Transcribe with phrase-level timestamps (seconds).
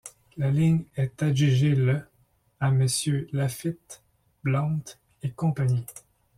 [0.35, 2.01] La ligne est adjugée le
[2.59, 4.01] à Messieurs Laffitte,
[4.41, 4.81] Blount
[5.21, 5.85] et compagnie.